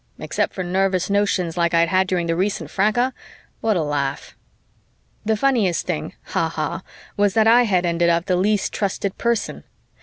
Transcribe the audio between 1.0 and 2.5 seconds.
notions like I'd had during the